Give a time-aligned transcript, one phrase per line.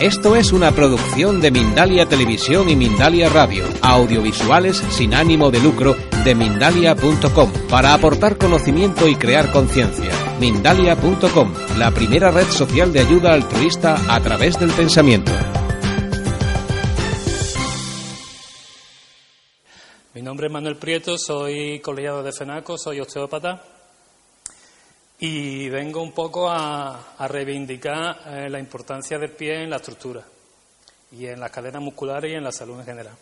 [0.00, 5.94] Esto es una producción de Mindalia Televisión y Mindalia Radio, audiovisuales sin ánimo de lucro
[6.24, 10.10] de mindalia.com, para aportar conocimiento y crear conciencia.
[10.40, 15.30] Mindalia.com, la primera red social de ayuda altruista a través del pensamiento.
[20.12, 23.73] Mi nombre es Manuel Prieto, soy colegiado de FENACO, soy osteópata
[25.26, 30.22] y vengo un poco a, reivindicar eh, la importancia del pie en la estructura
[31.12, 33.14] y en las cadenas musculares y en la salud en general.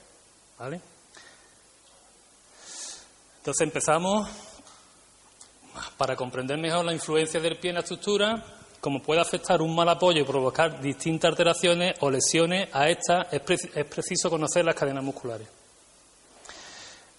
[3.38, 4.28] Entonces empezamos
[5.96, 8.44] para comprender mejor la influencia del pie en la estructura,
[8.80, 13.40] cómo puede afectar un mal apoyo y provocar distintas alteraciones o lesiones a estas, es,
[13.42, 15.46] pre- es preciso conocer las cadenas musculares.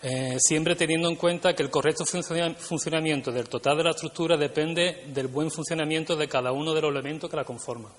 [0.06, 4.36] Eh, siempre teniendo en cuenta que el correcto funciona- funcionamiento del total de la estructura
[4.36, 7.94] depende del buen funcionamiento de cada uno de los elementos que la conforman.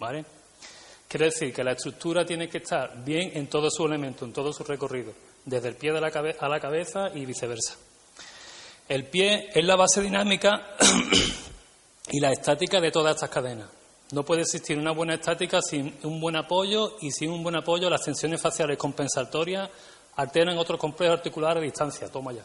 [0.00, 0.24] ¿Vale?
[1.06, 4.52] Quiere decir que la estructura tiene que estar bien en todos sus elementos, en todo
[4.52, 5.12] su recorrido,
[5.44, 7.76] desde el pie de la a la cabeza y viceversa.
[8.88, 10.74] El pie es la base dinámica
[12.10, 13.68] y la estática de todas estas cadenas.
[14.10, 17.88] No puede existir una buena estática sin un buen apoyo y sin un buen apoyo
[17.88, 19.70] las tensiones faciales compensatorias
[20.16, 22.08] alteran otros complejos articulares a distancia.
[22.10, 22.44] Toma ya.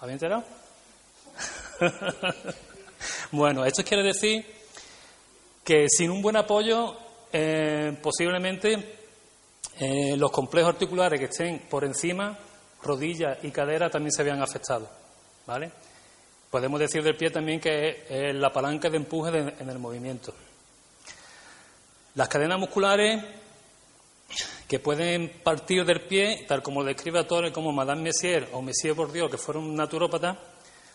[0.00, 0.44] ¿Habéis enterado?
[3.32, 4.44] bueno, esto quiere decir
[5.64, 6.96] que sin un buen apoyo,
[7.32, 8.98] eh, posiblemente
[9.78, 12.38] eh, los complejos articulares que estén por encima,
[12.82, 14.88] rodillas y cadera, también se vean afectados.
[15.46, 15.70] ¿Vale?
[16.50, 20.32] Podemos decir del pie también que es la palanca de empuje en el movimiento.
[22.14, 23.22] Las cadenas musculares
[24.68, 28.92] que pueden partir del pie, tal como lo describe autores como Madame Messier o Messier
[28.92, 30.36] Bourdieu, que fueron naturópatas,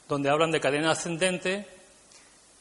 [0.08, 1.66] donde hablan de cadenas ascendentes,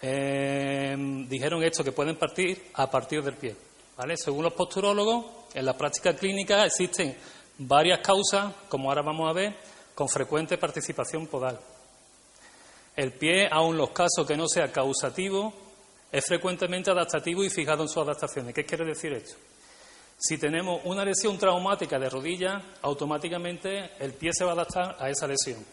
[0.01, 0.97] eh,
[1.29, 3.55] dijeron esto, que pueden partir a partir del pie.
[3.95, 4.17] ¿vale?
[4.17, 7.15] Según los posturólogos, en la práctica clínica existen
[7.59, 9.55] varias causas, como ahora vamos a ver,
[9.95, 11.61] con frecuente participación podal.
[12.97, 15.53] El pie, aun los casos que no sea causativo,
[16.11, 18.55] es frecuentemente adaptativo y fijado en sus adaptaciones.
[18.55, 19.37] ¿Qué quiere decir esto?
[20.19, 25.11] Si tenemos una lesión traumática de rodilla, automáticamente el pie se va a adaptar a
[25.11, 25.65] esa lesión.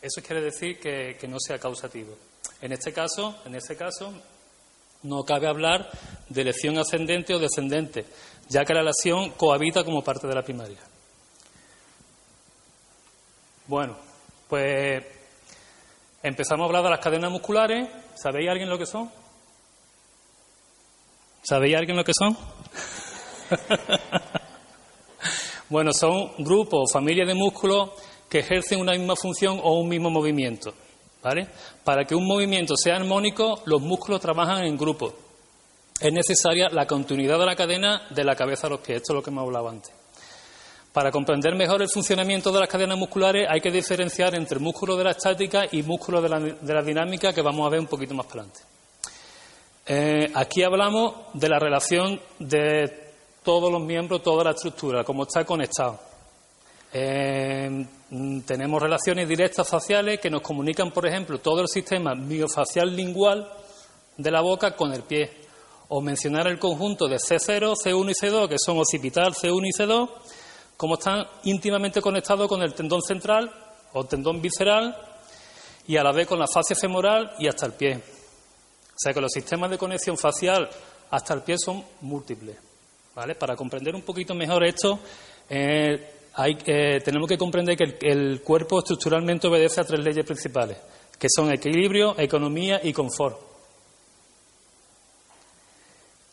[0.00, 2.16] Eso quiere decir que, que no sea causativo.
[2.60, 4.12] En este caso, en este caso,
[5.02, 5.90] no cabe hablar
[6.28, 8.06] de lesión ascendente o descendente,
[8.48, 10.78] ya que la lesión cohabita como parte de la primaria.
[13.66, 13.96] Bueno,
[14.48, 15.04] pues
[16.22, 17.88] empezamos a hablar de las cadenas musculares.
[18.14, 19.10] ¿Sabéis alguien lo que son?
[21.42, 22.36] ¿Sabéis alguien lo que son?
[25.68, 27.90] bueno, son grupos o familias de músculos
[28.28, 30.74] que ejercen una misma función o un mismo movimiento.
[31.24, 31.48] ¿vale?
[31.82, 35.12] Para que un movimiento sea armónico, los músculos trabajan en grupo.
[35.98, 38.98] Es necesaria la continuidad de la cadena de la cabeza a los pies.
[38.98, 39.92] Esto es lo que hemos hablado antes.
[40.92, 45.04] Para comprender mejor el funcionamiento de las cadenas musculares hay que diferenciar entre músculos de
[45.04, 48.60] la estática y músculos de la, dinámica que vamos a ver un poquito más adelante.
[49.86, 53.03] Eh, aquí hablamos de la relación de
[53.44, 56.00] todos los miembros, toda la estructura, cómo está conectado.
[56.92, 62.94] Eh, mm, tenemos relaciones directas faciales que nos comunican, por ejemplo, todo el sistema miofacial
[62.94, 63.48] lingual
[64.16, 65.30] de la boca con el pie.
[65.88, 70.10] O mencionar el conjunto de C0, C1 y C2, que son occipital, C1 y C2,
[70.76, 73.52] cómo están íntimamente conectados con el tendón central
[73.92, 74.96] o tendón visceral
[75.86, 77.96] y a la vez con la fascia femoral y hasta el pie.
[77.96, 80.70] O sea que los sistemas de conexión facial
[81.10, 82.56] hasta el pie son múltiples.
[83.14, 83.34] ¿Vale?
[83.34, 84.98] Para comprender un poquito mejor esto,
[85.48, 86.10] eh,
[86.66, 90.76] eh, tenemos que comprender que el, cuerpo estructuralmente obedece a tres leyes principales,
[91.18, 93.38] que son equilibrio, economía y confort.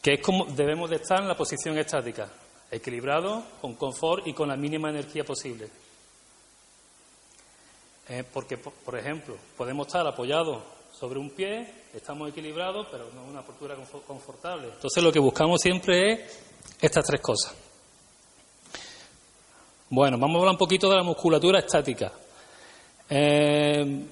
[0.01, 2.27] Que es como debemos de estar en la posición estática,
[2.71, 5.67] equilibrado, con confort y con la mínima energía posible.
[8.09, 13.23] Eh, porque, por, por ejemplo, podemos estar apoyados sobre un pie, estamos equilibrados, pero no
[13.23, 14.69] una postura confo- confortable.
[14.73, 16.39] Entonces lo que buscamos siempre es
[16.79, 17.53] estas tres cosas.
[19.89, 22.11] Bueno, vamos a hablar un poquito de la musculatura estática.
[23.09, 24.05] Eh,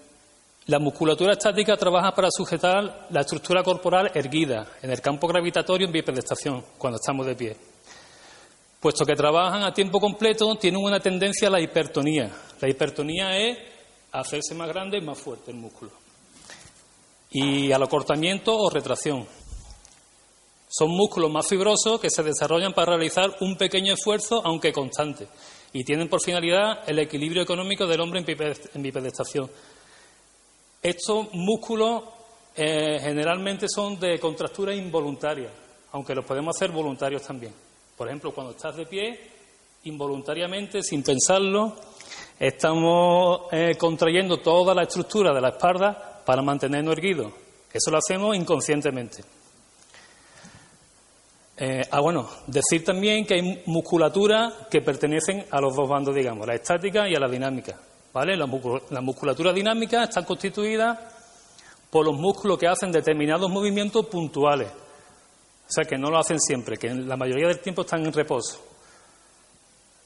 [0.68, 5.92] La musculatura estática trabaja para sujetar la estructura corporal erguida en el campo gravitatorio en
[5.92, 7.57] bipedestación, cuando estamos de pie.
[8.80, 12.30] Puesto que trabajan a tiempo completo, tienen una tendencia a la hipertonía.
[12.62, 13.57] La hipertonía es
[14.12, 15.92] hacerse más grande y más fuerte el músculo.
[17.31, 19.25] Y al acortamiento o retracción.
[20.71, 25.27] Son músculos más fibrosos que se desarrollan para realizar un pequeño esfuerzo, aunque constante,
[25.74, 29.50] y tienen por finalidad el equilibrio económico del hombre en bipedestación.
[30.83, 32.04] Estos músculos
[32.56, 35.50] eh, generalmente son de contractura involuntaria,
[35.92, 37.54] aunque los podemos hacer voluntarios también.
[37.98, 39.19] Por ejemplo, cuando estás de pie,
[39.86, 41.74] involuntariamente, sin pensarlo,
[42.39, 47.33] estamos eh, contrayendo toda la estructura de la espalda para mantenernos erguidos.
[47.74, 49.24] Eso lo hacemos inconscientemente.
[51.61, 56.47] Eh, ah, bueno, decir también que hay musculatura que pertenecen a los dos bandos, digamos,
[56.47, 57.77] la estática y a la dinámica.
[58.13, 58.38] ¿vale?
[58.38, 58.45] La,
[59.01, 61.11] musculatura dinámica está constituida
[61.89, 64.69] por los músculos que hacen determinados movimientos puntuales.
[64.69, 68.65] O sea, que no lo hacen siempre, que la mayoría del tiempo están en reposo.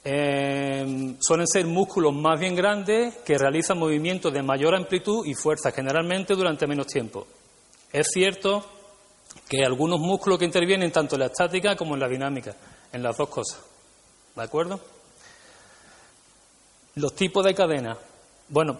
[0.03, 5.71] Eh, suelen ser músculos más bien grandes que realizan movimientos de mayor amplitud y fuerza,
[5.71, 7.27] generalmente durante menos tiempo.
[7.91, 8.65] Es cierto
[9.47, 12.55] que algunos músculos que intervienen tanto en la estática como en la dinámica,
[12.91, 13.59] en las dos cosas.
[14.35, 14.79] ¿De acuerdo?
[16.95, 17.97] Los tipos de cadenas.
[18.49, 18.79] Bueno,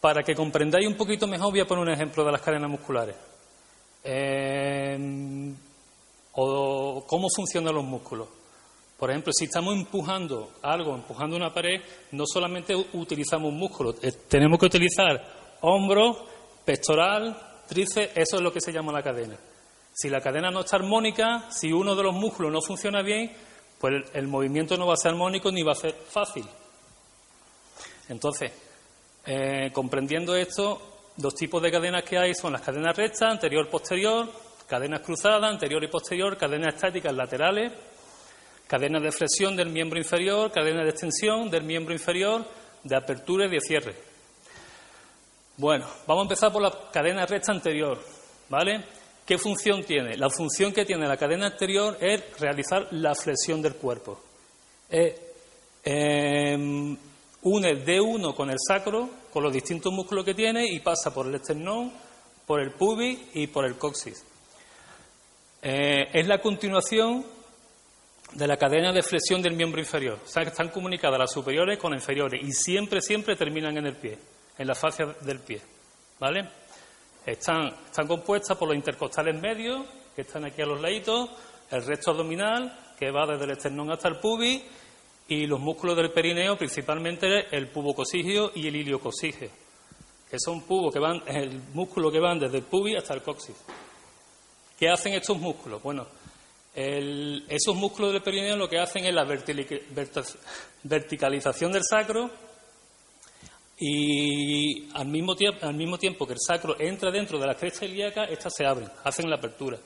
[0.00, 3.16] para que comprendáis un poquito mejor, voy a poner un ejemplo de las cadenas musculares.
[4.04, 5.54] Eh,
[6.40, 8.28] o cómo funcionan los músculos.
[8.96, 11.80] Por ejemplo, si estamos empujando algo, empujando una pared,
[12.12, 16.26] no solamente utilizamos músculos, eh, tenemos que utilizar hombro,
[16.64, 17.36] pectoral,
[17.70, 19.36] eso es lo que se llama la cadena.
[19.92, 23.32] Si la cadena no está armónica, si uno de los músculos no funciona bien,
[23.80, 26.44] pues el, movimiento no va a ser armónico ni va a ser fácil.
[28.08, 28.52] Entonces,
[29.26, 30.80] eh, comprendiendo esto,
[31.20, 34.28] los tipos de cadenas que hay son las cadenas rectas, anterior-posterior,
[34.68, 37.72] cadenas cruzadas, anterior y posterior, cadenas estáticas laterales,
[38.66, 42.44] cadenas de flexión del miembro inferior, cadenas de extensión del miembro inferior,
[42.84, 44.07] de apertura y de cierre.
[45.58, 47.98] Bueno, vamos a empezar por la cadena recta anterior,
[48.48, 48.84] ¿vale?
[49.26, 50.16] ¿Qué función tiene?
[50.16, 54.20] La función que tiene la cadena anterior es realizar la flexión del cuerpo.
[55.82, 56.96] Em,
[57.42, 61.26] une de uno con el sacro, con los distintos músculos que tiene y pasa por
[61.26, 61.92] el esternón,
[62.46, 64.24] por el pubis y por el coxis.
[65.60, 67.26] Eh, es la continuación
[68.32, 70.20] de la cadena de flexión del miembro inferior.
[70.24, 73.86] O sea, que están comunicadas las superiores con las inferiores y siempre, siempre terminan en
[73.86, 74.18] el pie
[74.58, 75.62] en la fascia del pie.
[76.18, 76.48] ¿Vale?
[77.24, 77.74] Están,
[78.06, 81.30] compuestas por los intercostales medios, que están aquí a los laditos,
[81.70, 84.62] el resto abdominal, que va desde el esternón hasta el pubis,
[85.28, 89.50] y los músculos del perineo, principalmente el pubocosigio y el iliocosigio,
[90.30, 93.56] que son pubos que van, el músculo que van desde el pubis hasta el coxis.
[94.78, 95.82] ¿Qué hacen estos músculos?
[95.82, 96.06] Bueno,
[96.74, 99.24] esos músculos del perineo lo que hacen es la
[100.84, 102.47] verticalización del sacro
[103.80, 107.84] y al mismo, tiempo, al mismo tiempo que el sacro entra dentro de la cresta
[107.84, 109.78] ilíaca, estas se abren, hacen la apertura.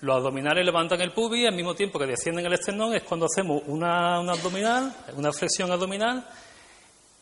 [0.00, 3.62] Los abdominales levantan el pubis, al mismo tiempo que descienden el esternón, es cuando hacemos
[3.66, 6.26] una, abdominal, una flexión abdominal,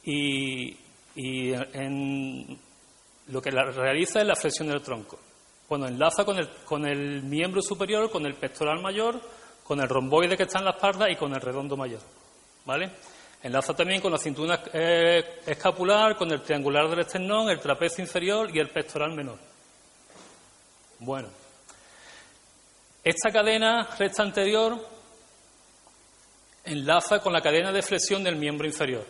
[0.05, 0.77] y,
[1.17, 2.59] en,
[3.29, 5.19] lo que la realiza es la flexión del tronco.
[5.67, 9.21] Cuando enlaza con el, con el miembro superior, con el pectoral mayor,
[9.65, 12.01] con el romboide que está en la espalda y con el redondo mayor.
[12.67, 12.91] ¿Vale?
[13.45, 18.49] Enlaza también con la cintura eh, escapular, con el triangular del esternón, el trapecio inferior
[18.51, 19.37] y el pectoral menor.
[20.99, 21.29] Bueno,
[23.05, 24.79] esta cadena recta anterior
[26.65, 29.05] enlaza con la cadena de flexión del miembro inferior.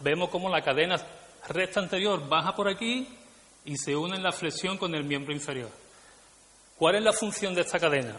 [0.00, 0.96] Vemos cómo la cadena
[1.48, 3.08] recta anterior baja por aquí
[3.64, 5.70] y se une en la flexión con el miembro inferior.
[6.76, 8.18] ¿Cuál es la función de esta cadena?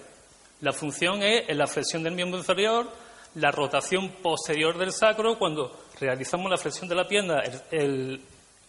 [0.61, 3.04] La función es en la flexión del miembro inferior
[3.35, 8.21] la rotación posterior del sacro, cuando realizamos la flexión de la pierna, el,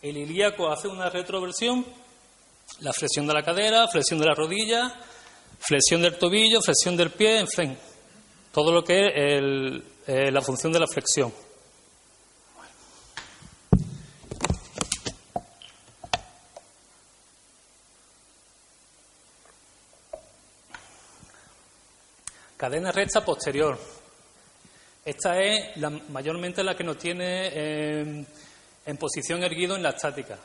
[0.02, 1.84] ilíaco hace una retroversión,
[2.80, 4.92] la flexión de la cadera, flexión de la rodilla,
[5.58, 7.78] flexión del tobillo, flexión del pie, en fin,
[8.52, 9.12] todo lo que es
[10.06, 11.32] eh, la función de la flexión.
[22.56, 23.78] Cadena recta posterior.
[25.06, 27.46] Esta es la, mayormente la que nos tiene
[28.84, 30.36] en posición erguido en la estática.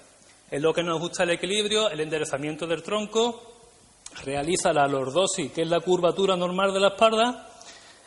[0.51, 3.41] Es lo que nos gusta el equilibrio, el enderezamiento del tronco,
[4.23, 7.47] realiza la lordosis, que es la curvatura normal de la espalda.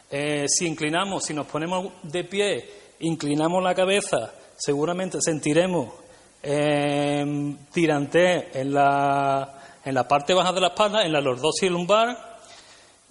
[0.08, 2.70] Eh, si inclinamos, si nos ponemos de pie,
[3.00, 5.92] inclinamos la cabeza, seguramente sentiremos
[6.40, 12.38] eh, tirante en la, en la parte baja de la espalda, en la lordosis lumbar,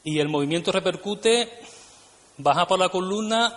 [0.03, 1.49] y el movimiento repercute,
[2.37, 3.53] baja por la columna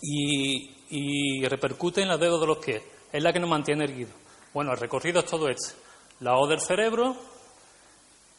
[0.00, 2.82] y, repercute en los dedos de los pies.
[3.12, 4.14] Es la que nos mantiene erguidos.
[4.52, 5.74] Bueno, el recorrido es todo este.
[6.20, 7.16] La O del cerebro,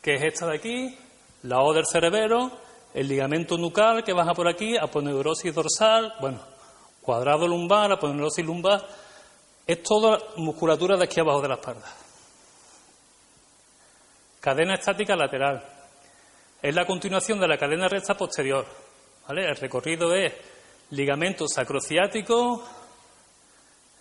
[0.01, 0.97] que es esta de aquí,
[1.43, 2.51] la O del cerebro,
[2.93, 6.39] el ligamento nucal que baja por aquí, aponeurosis dorsal, bueno,
[7.01, 8.85] cuadrado lumbar, aponeurosis lumbar,
[9.67, 11.87] es toda musculatura de aquí abajo de la espalda.
[14.39, 15.63] Cadena estática lateral.
[16.61, 18.65] Es la continuación de la cadena recta posterior.
[19.27, 20.33] El recorrido es
[20.91, 22.63] ligamento sacrociático,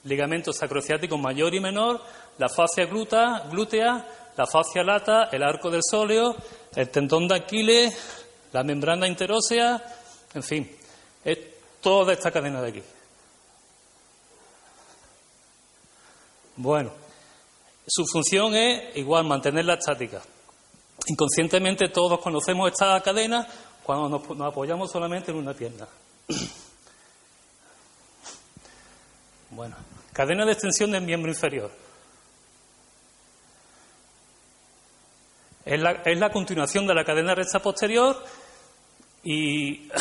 [0.04, 2.02] ligamento sacrociático mayor y menor,
[2.36, 6.36] la fascia glútea, glútea, la fascia lata, el arco del sóleo,
[6.74, 7.96] el tendón de Aquiles,
[8.52, 9.82] la membrana interósea,
[10.34, 10.76] en fin,
[11.24, 11.38] es
[11.80, 12.82] toda esta cadena de aquí.
[16.56, 16.92] Bueno,
[17.86, 20.22] su función es igual mantenerla estática.
[21.06, 23.46] Inconscientemente todos conocemos esta cadena
[23.84, 25.86] cuando nos, apoyamos solamente en una pierna.
[29.50, 29.76] Bueno,
[30.12, 31.70] cadena de extensión del miembro inferior.
[35.64, 38.16] Es la, es la continuación de la cadena recta posterior
[39.22, 39.88] y.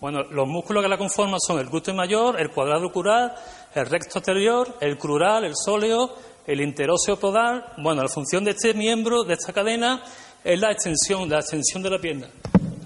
[0.00, 3.34] Bueno, los músculos que la conforman son el glúteo mayor, el cuadrado cural,
[3.74, 6.14] el recto anterior, el crural, el sóleo,
[6.46, 7.64] el interóseo podal.
[7.78, 10.02] Bueno, la función de este miembro, de esta cadena,
[10.42, 12.28] es la extensión, la extensión de la pierna.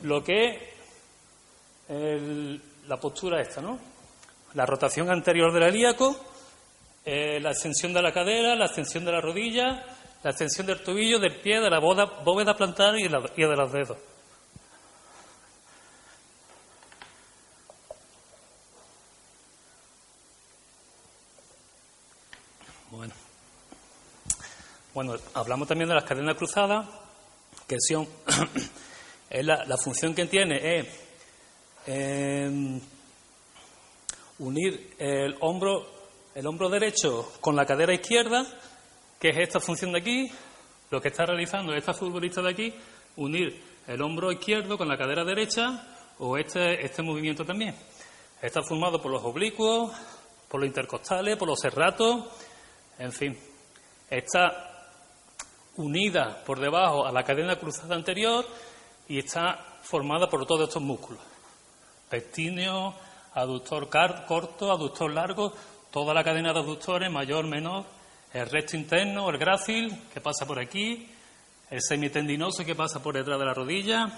[0.02, 0.72] Lo que
[1.88, 2.22] es
[2.86, 3.78] la postura esta, ¿no?
[4.54, 6.16] La rotación anterior del ilíaco,
[7.04, 9.84] eh, la extensión de la cadera, la extensión de la rodilla,
[10.22, 13.98] la extensión del tobillo, del pie, de la bóveda plantar y de, los dedos.
[22.90, 23.14] Bueno.
[24.98, 26.84] Bueno, hablamos también de las cadenas cruzadas,
[27.68, 28.08] que son,
[29.30, 30.86] es la, función que tiene es
[31.86, 32.80] em,
[34.40, 35.86] unir el hombro,
[36.34, 38.44] el hombro derecho con la cadera izquierda
[39.20, 40.28] ¿Qué es esta función de aquí?
[40.90, 42.74] Lo que está realizando esta futbolista de aquí,
[43.14, 45.86] unir el hombro izquierdo con la cadera derecha
[46.18, 47.76] o este, este movimiento también.
[48.42, 49.92] Está formado por los oblicuos,
[50.48, 52.24] por los intercostales, por los serratos,
[52.98, 53.38] en fin.
[54.10, 54.67] Está
[55.78, 58.46] unida por debajo a la cadena cruzada anterior
[59.08, 61.22] y está formada por todos estos músculos.
[62.10, 62.94] Pectíneo,
[63.34, 63.88] aductor
[64.26, 65.52] corto, aductor largo,
[65.90, 67.84] toda la cadena de aductores, mayor, menor,
[68.32, 71.08] el recto interno, el grácil, que pasa por aquí,
[71.70, 74.10] el semitendinoso, que pasa por detrás de la rodilla,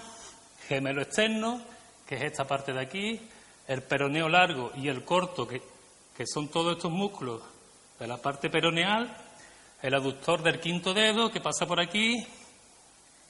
[0.67, 1.61] gemelo externo,
[2.07, 3.21] que es esta parte de aquí,
[3.67, 5.61] el peroneo largo y el corto, que,
[6.15, 7.41] que son todos estos músculos
[7.99, 9.15] de la parte peroneal,
[9.81, 12.25] el aductor del quinto dedo, que pasa por aquí,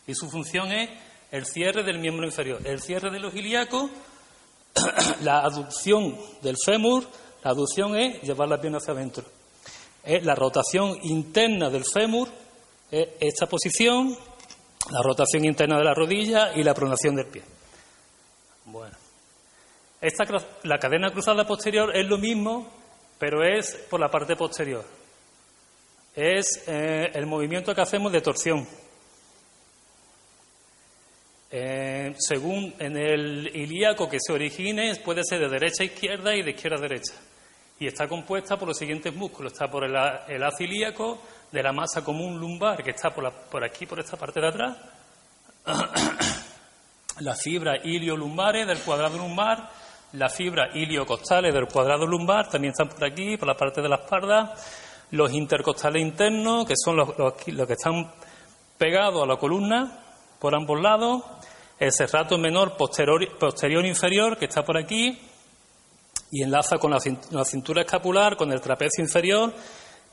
[0.08, 0.90] y su función es
[1.32, 3.90] el cierre del miembro inferior, el cierre de los ilíacos,
[5.24, 7.06] la aducción del fémur,
[7.44, 9.26] la aducción es llevar la pierna hacia adentro
[10.04, 12.28] la rotación interna del fémur,
[12.90, 14.18] es esta posición,
[14.90, 17.44] la rotación interna de la rodilla y la pronación del pie.
[18.66, 18.96] Bueno,
[20.02, 20.24] esta,
[20.64, 22.68] la cadena cruzada posterior es lo mismo,
[23.20, 24.84] pero es por la parte posterior.
[26.16, 28.68] Es eh, el movimiento que hacemos de torsión.
[31.50, 36.44] Eh, según en el ilíaco que se origine, puede ser de derecha a izquierda y
[36.44, 37.14] de izquierda a derecha
[37.82, 39.54] y está compuesta por los siguientes músculos.
[39.54, 39.96] Está por el,
[40.28, 41.20] el ilíaco
[41.52, 44.78] de la masa común lumbar, que está por, por aquí, por esta parte de atrás.
[47.22, 49.68] la fibra iliolumbares del cuadrado lumbar,
[50.14, 53.96] la fibra iliocostales del cuadrado lumbar, también están por aquí, por la parte de la
[53.96, 54.54] espalda.
[55.12, 58.12] Los intercostales internos, que son los, que están
[58.78, 60.00] pegados a la columna
[60.40, 61.24] por ambos lados.
[61.80, 65.20] El serrato menor posterior, posterior inferior, que está por aquí
[66.32, 69.54] y enlaza con la cintura escapular, con el trapecio inferior,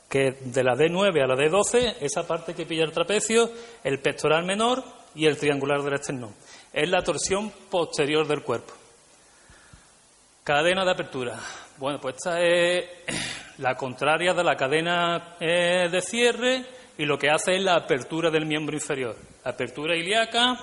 [0.09, 3.49] que de la D9 a la D12, esa parte que pilla el trapecio,
[3.83, 4.83] el pectoral menor
[5.15, 6.33] y el triangular del esternón.
[6.73, 8.73] Es la torsión posterior del cuerpo.
[10.43, 11.39] Cadena de apertura.
[11.77, 12.85] Bueno, pues esta es
[13.59, 16.65] la contraria de la cadena eh, de cierre
[16.97, 19.15] y lo que hace es la apertura del miembro inferior.
[19.43, 20.57] Apertura ilíaca,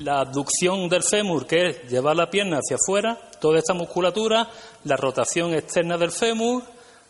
[0.00, 4.48] la abducción del fémur, que es llevar la pierna hacia afuera, toda esta musculatura,
[4.84, 6.62] la rotación externa del fémur,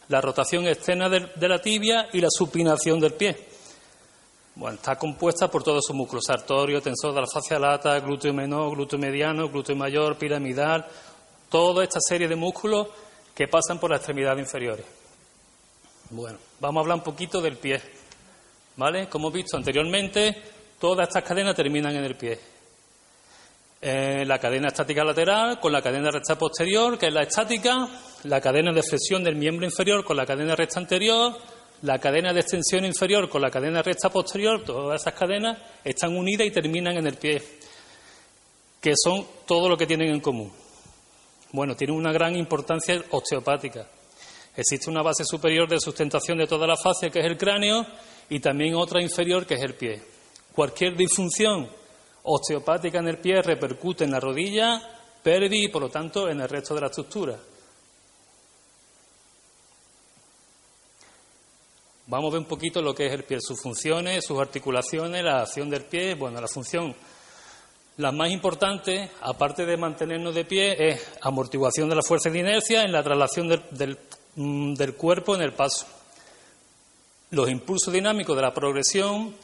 [0.09, 3.37] la rotación externa de, la tibia y la supinación del pie.
[4.55, 8.75] Bueno, está compuesta por todos esos músculos, sartorio, tensor de la fascia lata, glúteo menor,
[8.75, 10.87] glúteo mediano, glúteo mayor, piramidal,
[11.51, 12.89] toda esta serie de músculos
[13.35, 14.96] que pasan por las extremidades inferiores.
[16.11, 17.81] Bueno, vamos a hablar un poquito del pie.
[18.77, 19.09] ¿Vale?
[19.09, 20.37] Como hemos visto anteriormente,
[20.79, 22.39] todas estas cadenas terminan en el pie.
[23.81, 27.89] Eh, la cadena estática lateral con la cadena recta posterior, que es la estática,
[28.25, 31.37] la cadena de flexión del miembro inferior con la cadena recta anterior,
[31.83, 36.47] la cadena de extensión inferior con la cadena recta posterior, todas esas cadenas están unidas
[36.47, 37.43] y terminan en el pie,
[38.81, 40.53] que son todo lo que tienen en común.
[41.53, 43.87] Bueno, tienen una gran importancia osteopática.
[44.57, 47.87] Existe una base superior de sustentación de toda la fase, que es el cráneo,
[48.31, 50.03] y también otra inferior, que es el pie.
[50.55, 51.69] Cualquier disfunción
[52.23, 54.81] osteopática en el pie repercute en la rodilla,
[55.23, 57.39] pelvis y, por lo tanto, en el resto de la estructura.
[62.09, 65.43] Vamos a ver un poquito lo que es el pie, sus funciones, sus articulaciones, la
[65.43, 66.15] acción del pie.
[66.15, 66.95] Bueno, la función,
[67.97, 72.83] la más importante, aparte de mantenernos de pie, es amortiguación de la fuerza de inercia
[72.83, 73.99] en la traslación del, mm,
[74.37, 75.87] del cuerpo en el paso.
[77.31, 79.35] Los impulsos dinámicos de la progresión,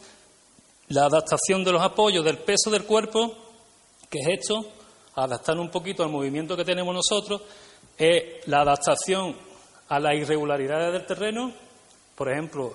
[0.88, 3.34] la adaptación de los apoyos del peso del cuerpo,
[4.08, 4.64] que es esto,
[5.16, 7.42] adaptar un poquito al movimiento que tenemos nosotros,
[7.98, 9.34] es la adaptación
[9.88, 11.52] a las irregularidades del terreno
[12.14, 12.72] por ejemplo,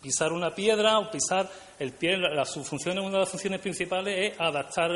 [0.00, 1.48] pisar una piedra o pisar
[1.78, 4.90] el pie, la, su función, una de las funciones principales es adaptar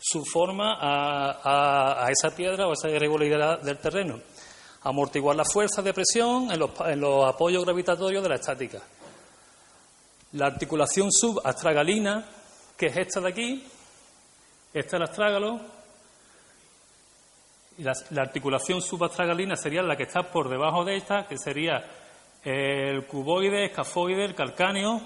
[0.00, 4.20] su forma a, esa piedra o a esa irregularidad del terreno.
[4.82, 8.80] Amortiguar la fuerza de presión en los, en apoyos gravitatorios de la estática.
[10.32, 12.24] La articulación subastragalina,
[12.76, 13.66] que es esta de aquí,
[14.72, 15.60] esta es el astrágalo,
[17.76, 21.84] y la, la articulación subastragalina sería la que está por debajo de esta, que sería
[22.42, 25.00] el cuboide, escafoide, el calcáneo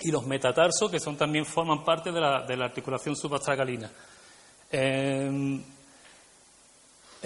[0.00, 3.90] y los metatarsos, que son también forman parte de la, articulación subastragalina.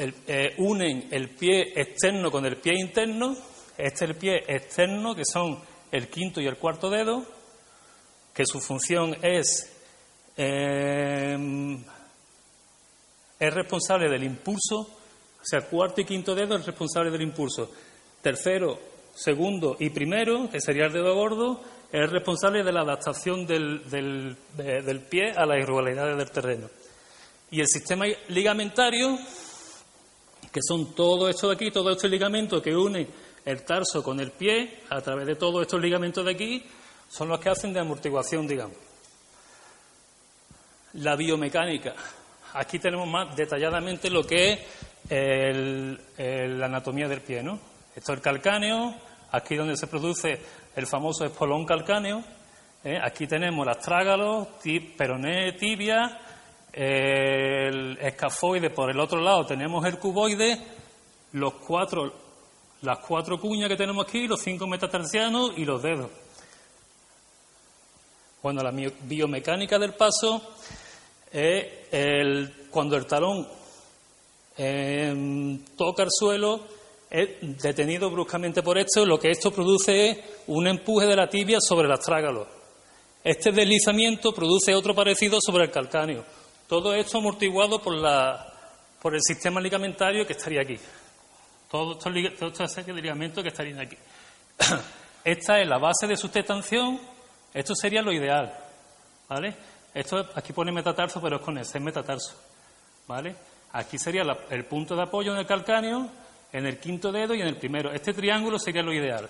[0.00, 3.36] Eh, unen el pie externo con el pie interno.
[3.76, 5.58] Este es el pie externo, que son
[5.90, 7.24] el quinto y el cuarto dedo,
[8.32, 9.72] que su función es,
[10.36, 11.82] em,
[13.40, 17.70] es responsable del impulso, o sea, cuarto y quinto dedo es responsable del impulso.
[18.22, 18.78] Tercero,
[19.14, 25.00] segundo y primero, que sería el dedo gordo, es responsable de la adaptación del, del,
[25.08, 26.68] pie a las irregularidades del terreno.
[27.50, 29.18] Y el sistema ligamentario,
[30.52, 33.06] que son todo esto de aquí, todo este ligamento que une
[33.44, 36.64] el tarso con el pie, a través de todos estos ligamentos de aquí,
[37.08, 38.76] son los que hacen de amortiguación, digamos.
[40.94, 41.94] La biomecánica.
[42.54, 44.52] Aquí tenemos más detalladamente lo que
[45.08, 45.56] es
[46.56, 47.58] la anatomía del pie, ¿no?
[47.94, 48.94] Esto es el calcáneo,
[49.32, 50.40] aquí donde se produce
[50.76, 52.22] el famoso espolón calcáneo.
[52.84, 52.98] ¿eh?
[53.02, 54.48] Aquí tenemos el astrágalo,
[54.96, 56.20] peroné, tibia,
[56.80, 60.56] el escafoide por el otro lado tenemos el cuboide,
[61.32, 62.12] los cuatro,
[62.82, 66.08] las cuatro cuñas que tenemos aquí, los cinco metatarsianos y los dedos.
[68.40, 70.40] Bueno, la biomecánica del paso
[71.32, 73.48] es el, cuando el talón
[74.56, 76.60] em, toca el suelo,
[77.10, 81.58] es detenido bruscamente por esto, lo que esto produce es un empuje de la tibia
[81.60, 82.46] sobre el astrágalo.
[83.24, 86.37] Este deslizamiento produce otro parecido sobre el calcáneo.
[86.68, 88.52] Todo esto amortiguado por, la,
[89.00, 90.76] por el sistema ligamentario que estaría aquí.
[91.70, 93.96] Todo estos, todo ligamentos que estarían aquí.
[95.24, 97.00] Esta es la base de sustentación.
[97.52, 98.54] Esto sería lo ideal.
[99.28, 99.54] ¿Vale?
[99.92, 102.34] Esto aquí pone metatarso, pero es con ese, es metatarso.
[103.06, 103.34] ¿Vale?
[103.72, 106.08] Aquí sería el punto de apoyo en el calcáneo
[106.52, 107.92] en el quinto dedo y en el primero.
[107.92, 109.28] Este triángulo sería lo ideal.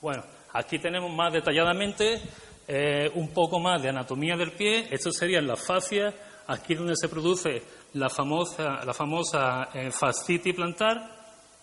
[0.00, 2.20] Bueno, aquí tenemos más detalladamente
[2.68, 4.88] eh, un poco más de anatomía del pie.
[4.90, 6.14] Esto serían las fascias,
[6.46, 7.62] aquí donde se produce
[7.94, 10.96] la famosa, la famosa eh, fascitis plantar,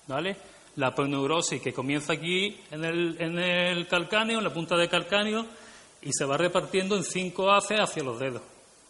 [0.08, 0.36] ¿vale?
[0.78, 5.46] La proneurosis que comienza aquí en el, en el calcáneo, en la punta del calcáneo,
[6.02, 8.42] y se va repartiendo en cinco haces hacia los dedos,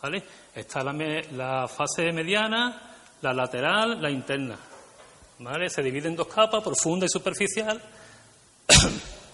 [0.01, 0.23] ¿vale?
[0.55, 0.93] Está la,
[1.33, 4.57] la fase mediana, la lateral, la interna.
[5.39, 5.69] ¿Vale?
[5.69, 7.81] Se divide en dos capas, profunda y superficial.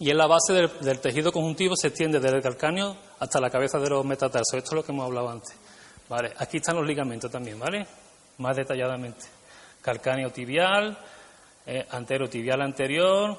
[0.00, 3.78] y en la base del, tejido conjuntivo se extiende desde el calcáneo hasta la cabeza
[3.78, 4.54] de los metatarsos.
[4.54, 5.56] Esto es lo que hemos hablado antes.
[6.08, 6.32] ¿Vale?
[6.38, 7.86] Aquí están los ligamentos también, ¿vale?
[8.38, 9.26] Más detalladamente.
[9.82, 10.96] Calcáneo tibial,
[11.66, 13.38] eh, antero tibial anterior,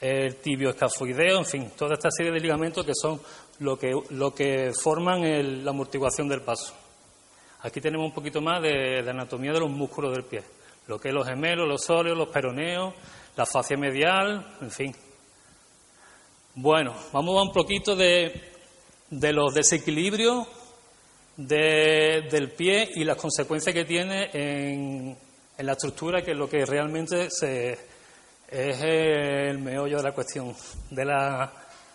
[0.00, 3.20] el tibio escafoideo, en fin, toda esta serie de ligamentos que son
[3.60, 6.74] lo que, lo que forman la amortiguación del paso.
[7.62, 10.42] Aquí tenemos un poquito más de, anatomía de los músculos del pie,
[10.86, 12.94] lo que es los gemelos, los óleos, los peroneos,
[13.36, 14.94] la fascia medial, en fin.
[16.60, 18.32] Bueno, vamos a un poquito de,
[19.10, 20.44] los desequilibrios
[21.36, 25.16] del pie y las consecuencias que tiene en,
[25.58, 27.78] la estructura, que es lo que realmente se,
[28.48, 30.52] es el meollo de la cuestión
[30.90, 31.52] de la,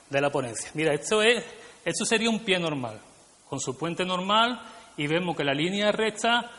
[0.10, 0.72] de la ponencia.
[0.76, 1.44] Mira, esto, es,
[1.84, 3.02] esto sería un pie normal,
[3.50, 4.62] con su puente normal,
[4.96, 6.50] y vemos que la línea recta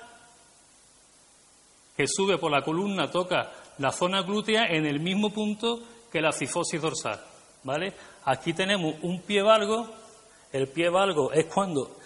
[1.97, 5.81] que sube por la columna toca la zona glútea en el mismo punto
[6.13, 7.34] que la cifosis dorsal.
[7.65, 7.93] ¿Vale?
[8.25, 9.89] Aquí tenemos un pie valgo.
[10.53, 11.97] El pie valgo es cuando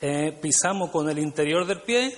[0.00, 2.14] eh, pisamos con el interior del pie,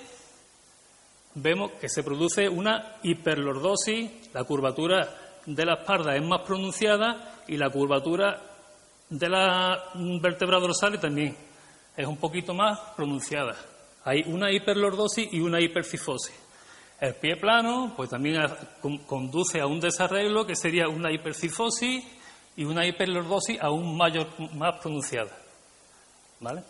[1.34, 5.14] vemos que se produce una hiperlordosis, la curvatura
[5.46, 8.42] de la espalda es más pronunciada y la curvatura
[9.08, 11.36] de la vértebra dorsal también
[11.96, 13.54] es un poquito más pronunciada.
[14.04, 16.34] Hay una hiperlordosis y una hipercifosis.
[17.00, 18.42] El pie plano, pues también
[19.06, 22.04] conduce a un desarreglo que sería una hipercifosis
[22.58, 25.30] y una hiperlordosis aún mayor, más pronunciada.
[26.40, 26.64] ¿Vale?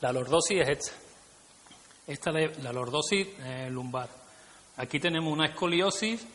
[0.00, 0.92] La lordosis es esta.
[2.06, 4.08] Esta es la lordosis eh, lumbar.
[4.78, 6.26] Aquí tenemos una escoliosis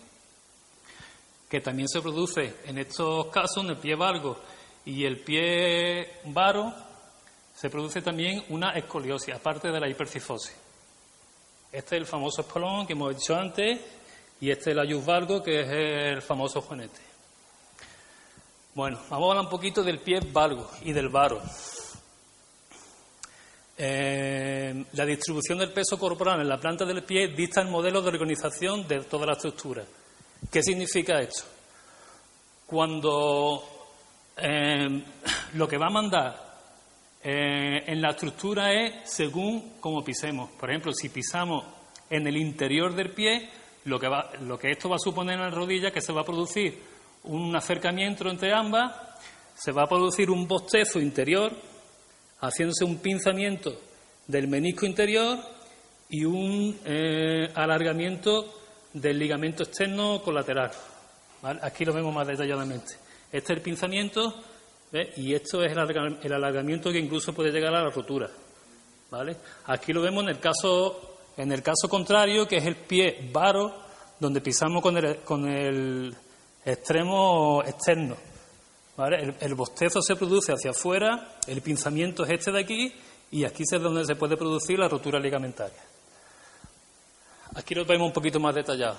[1.49, 4.39] que también se produce en estos casos en el pie valgo
[4.85, 6.71] y el pie varo,
[7.55, 10.62] se produce también una escoliosis, aparte de la hipercifosis.
[11.73, 13.79] Este es el famoso espolón que hemos dicho antes
[14.39, 17.01] y este es el ayus valgo, que es el famoso juanete.
[18.75, 21.41] Bueno, vamos a hablar un poquito del pie valgo y del varo.
[23.75, 28.09] Eh, la distribución del peso corporal en la planta del pie dista el modelo de
[28.09, 29.83] organización de toda la estructura.
[30.51, 31.41] ¿Qué significa esto?
[32.67, 33.63] Cuando
[34.37, 35.03] eh,
[35.55, 36.52] lo que va a mandar
[37.23, 40.49] eh, en la estructura es según cómo pisemos.
[40.51, 41.65] Por ejemplo, si pisamos
[42.09, 43.49] en el interior del pie,
[43.85, 43.99] lo
[44.59, 46.77] que, esto va a suponer en la rodilla es que se va a producir
[47.23, 48.93] un acercamiento entre ambas,
[49.55, 51.53] se va a producir un bostezo interior,
[52.41, 53.79] haciéndose un pinzamiento
[54.27, 55.39] del menisco interior
[56.09, 58.53] y un eh, alargamiento
[58.91, 60.71] del ligamento externo colateral.
[61.61, 62.95] Aquí lo vemos más detalladamente.
[63.31, 64.43] Este es el pinzamiento
[65.15, 68.29] y esto es el alargamiento que incluso puede llegar a la rotura.
[69.13, 69.37] ¿vale?
[69.65, 73.71] Aquí lo vemos en el caso, en el caso contrario, que es el pie varo,
[74.19, 76.15] donde pisamos con el, con el
[76.65, 78.15] extremo externo.
[79.39, 82.93] El, bostezo se produce hacia afuera, el pinzamiento es este de aquí
[83.31, 85.81] y aquí es donde se puede producir la rotura ligamentaria.
[87.55, 88.97] Aquí lo vemos un poquito más detallado.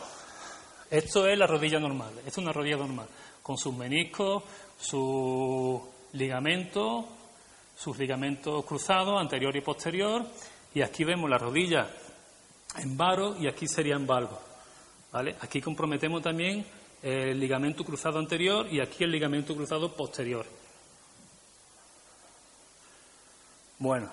[0.90, 3.06] Esto es la rodilla normal, esto es una rodilla normal,
[3.44, 4.42] con sus meniscos,
[4.78, 5.82] sus
[6.14, 7.04] ligamentos,
[7.76, 10.24] sus ligamentos cruzados, anterior y posterior,
[10.74, 11.86] y aquí vemos la rodilla
[12.78, 14.40] en varo y aquí sería en valgo.
[15.12, 15.36] ¿vale?
[15.42, 16.64] Aquí comprometemos también
[17.02, 20.46] el ligamento cruzado anterior y aquí el ligamento cruzado posterior.
[23.78, 24.10] Bueno,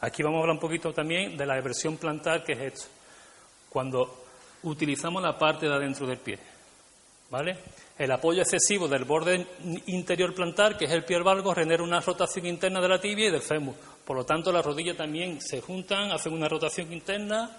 [0.00, 2.88] aquí vamos a hablar un poquito también de la eversión plantar, que es esto.
[3.68, 4.24] Cuando
[4.62, 6.38] utilizamos la parte de adentro del pie,
[7.28, 7.58] ¿vale?
[8.00, 9.46] El apoyo excesivo del borde
[9.88, 13.30] interior plantar, que es el pie valgo, genera una rotación interna de la tibia y
[13.30, 13.74] del fémur.
[14.06, 17.58] Por lo tanto, las rodillas también se juntan, hacen una rotación interna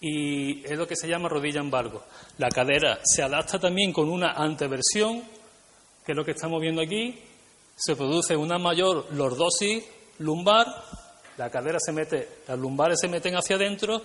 [0.00, 2.02] y es lo que se llama rodilla en valgo.
[2.38, 5.22] La cadera se adapta también con una anteversión,
[6.04, 7.16] que es lo que estamos viendo aquí.
[7.76, 9.84] Se produce una mayor lordosis
[10.18, 10.66] lumbar,
[11.36, 14.02] la cadera se mete, las lumbares se meten hacia adentro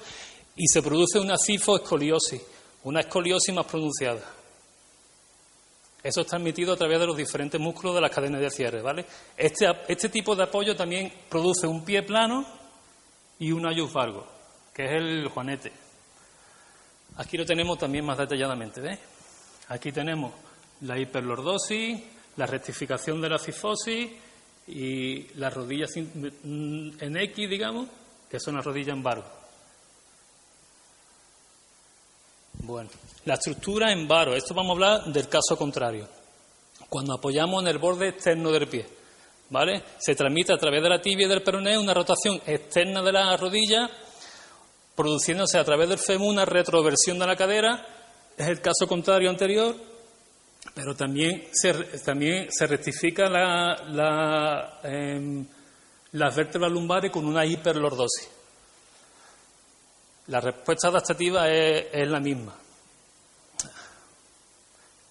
[0.56, 2.40] y se produce una cifoescoliosis,
[2.84, 4.45] una escoliosis más pronunciada.
[6.06, 9.08] Eso está transmitido a través de los diferentes músculos de las cadenas de cierre, ¿vale?
[9.36, 12.46] Este, este tipo de apoyo también produce un pie plano
[13.40, 14.24] y un ayus valgo,
[14.72, 15.72] que es el juanete.
[17.18, 19.00] Aquí lo tenemos también más detalladamente, ¿ves?
[19.70, 20.32] Aquí tenemos
[20.82, 22.00] la hiperlordosis,
[22.38, 24.08] la rectificación de la cifosis
[24.68, 27.90] y las rodillas en X, digamos,
[28.30, 29.26] que son las rodillas en varo.
[32.66, 32.90] Bueno,
[33.26, 36.08] la estructura en varo, esto vamos a hablar del caso contrario.
[36.90, 38.88] Cuando apoyamos en el borde externo del pie,
[39.52, 39.84] ¿vale?
[40.00, 43.38] Se transmite a través de la tibia y del peroné una rotación externa de la
[43.38, 43.88] rodilla
[44.96, 47.86] produciéndose a través del fémur una retroversión de la cadera,
[48.36, 49.76] es el caso contrario anterior,
[50.74, 55.46] pero también se, también se rectifica la, la, em,
[56.14, 58.35] las vértebras lumbares con una hiperlordosis.
[60.28, 62.56] La respuesta adaptativa es, la misma.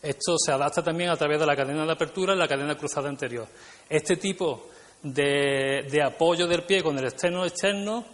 [0.03, 3.09] Esto se adapta también a través de la cadena de apertura y la cadena cruzada
[3.09, 3.47] anterior.
[3.89, 4.69] Este tipo
[5.03, 8.05] de, apoyo del pie con el externo externo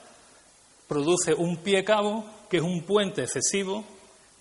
[0.87, 3.83] produce un pie cabo, que es un puente excesivo,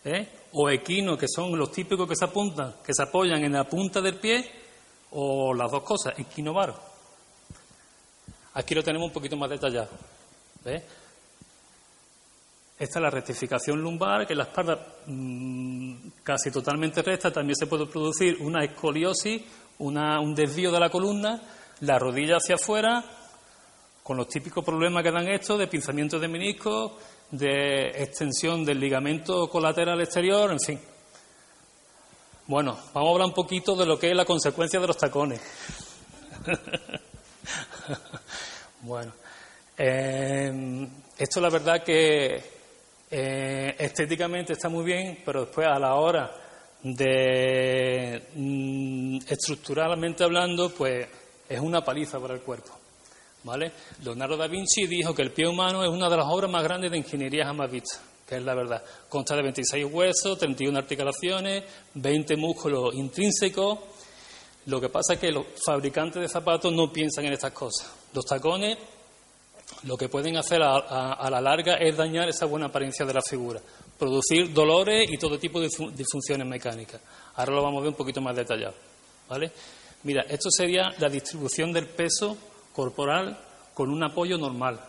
[0.04, 0.28] ¿eh?
[0.52, 4.02] o equino, que son los típicos que se apuntan, que se apoyan en la punta
[4.02, 4.52] del pie,
[5.12, 6.76] o las dos cosas, equinovaro.
[8.56, 9.90] Aquí lo tenemos un poquito más detallado.
[10.64, 10.84] ¿Ves?
[12.80, 17.86] Esta es la rectificación lumbar, que la espalda mm, casi totalmente recta también se puede
[17.88, 19.42] producir una escoliosis,
[19.80, 21.42] un desvío de la columna,
[21.82, 23.04] la rodilla hacia afuera,
[24.02, 26.98] con los típicos problemas que dan esto de pinzamiento de menisco,
[27.32, 30.80] de extensión del ligamento colateral exterior, en fin.
[32.48, 35.42] Bueno, vamos a hablar un poquito de lo que es la consecuencia de los tacones.
[38.84, 39.12] bueno,
[39.78, 40.88] eh,
[41.18, 42.59] esto la verdad que
[43.12, 46.32] eh, estéticamente está muy bien, pero después a la hora
[46.84, 51.08] de mm, estructuralmente hablando, pues
[51.48, 52.72] es una paliza para el cuerpo.
[53.44, 53.72] ¿Vale?
[54.04, 56.92] Leonardo da Vinci dijo que el pie humano es una de las obras más grandes
[56.92, 58.84] de ingeniería jamás vista, que es la verdad.
[59.08, 63.80] Consta de 26 huesos, 31 articulaciones, 20 músculos intrínsecos.
[64.66, 67.90] Lo que pasa es que los fabricantes de zapatos no piensan en estas cosas.
[68.14, 68.78] Los tacones
[69.84, 73.62] lo que pueden hacer a, la larga es dañar esa buena apariencia de la figura,
[73.98, 77.02] producir dolores y todo tipo de disfunciones mecánicas.
[77.36, 78.76] Ahora lo vamos a ver un poquito más detallado.
[79.30, 79.52] ¿vale?
[80.04, 82.38] Mira, esto sería la distribución del peso
[82.74, 83.38] corporal
[83.74, 84.80] con un apoyo normal.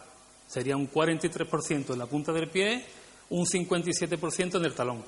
[0.46, 2.84] Sería un 43% en la punta del pie,
[3.30, 5.04] un 57% en el talón.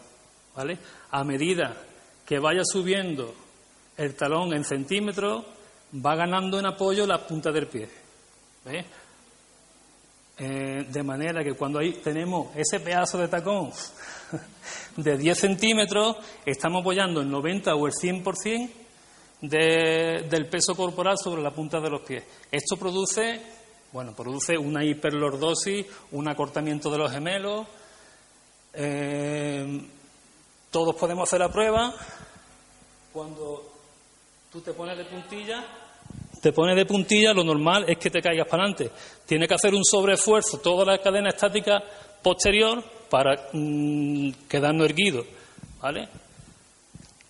[0.54, 0.78] ¿vale?
[1.10, 1.76] A medida
[2.24, 3.34] que vaya subiendo
[3.96, 5.44] el talón en centímetros,
[5.94, 7.88] va ganando en apoyo la punta del pie.
[8.64, 8.86] ¿Ves?
[10.44, 13.70] Eh, de manera que cuando ahí tenemos ese pedazo de tacón
[14.96, 18.70] de 10 centímetros, estamos apoyando el 90 o el 100%
[19.42, 22.24] de, del peso corporal sobre la punta de los pies.
[22.50, 23.40] Esto produce,
[23.92, 27.64] bueno, produce una hiperlordosis, un acortamiento de los gemelos.
[28.72, 29.80] Eh,
[30.72, 31.94] todos podemos hacer la prueba.
[33.12, 33.72] Cuando
[34.50, 35.64] tú te pones de puntilla,
[36.42, 38.90] te pones de puntilla, lo normal es que te caigas para adelante.
[39.24, 41.80] Tiene que hacer un sobreesfuerzo toda la cadena estática
[42.20, 45.24] posterior para mm, quedarnos erguidos.
[45.80, 46.08] ¿Vale?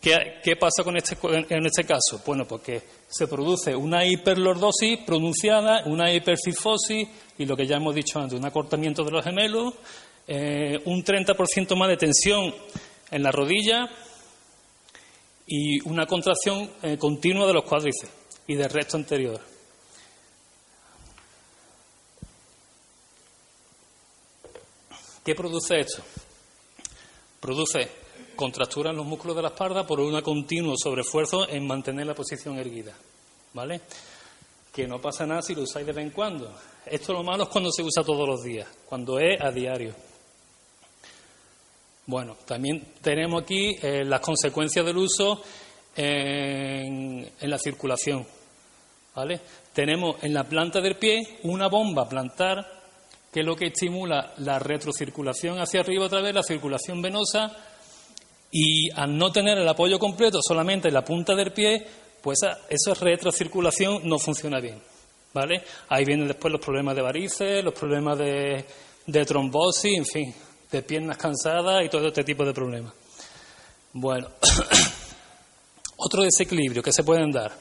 [0.00, 2.22] ¿Qué, pasa con este, en este caso?
[2.26, 8.18] Bueno, porque se produce una hiperlordosis pronunciada, una hipercifosis y lo que ya hemos dicho
[8.18, 9.74] antes, un acortamiento de los gemelos,
[10.26, 12.52] eh, un 30% más de tensión
[13.10, 13.90] en la rodilla
[15.46, 18.21] y una contracción eh, continua de los cuádriceps
[18.52, 19.40] y del resto anterior.
[25.24, 26.02] ¿Qué produce esto?
[27.40, 27.90] Produce
[28.36, 32.58] contractura en los músculos de la espalda por un continuo sobreesfuerzo en mantener la posición
[32.58, 32.94] erguida.
[33.54, 33.80] ¿Vale?
[34.72, 36.54] Que no pasa nada si lo usáis de vez en cuando.
[36.84, 39.94] Esto lo malo es cuando se usa todos los días, cuando es a diario.
[42.04, 45.42] Bueno, también tenemos aquí eh, las consecuencias del uso
[45.96, 48.26] en, la circulación.
[49.14, 49.40] ¿Vale?
[49.72, 52.82] Tenemos en la planta del pie una bomba plantar
[53.32, 57.50] que es lo que estimula la retrocirculación hacia arriba otra vez, la circulación venosa,
[58.50, 61.86] y al no tener el apoyo completo solamente en la punta del pie,
[62.20, 64.78] pues esa, retrocirculación no funciona bien.
[65.32, 65.64] ¿vale?
[65.88, 68.66] Ahí vienen después los problemas de varices, los problemas de,
[69.06, 70.34] de trombosis, en fin,
[70.70, 72.92] de piernas cansadas y todo este tipo de problemas.
[73.94, 74.28] Bueno.
[75.96, 77.52] Otro desequilibrio que se pueden dar.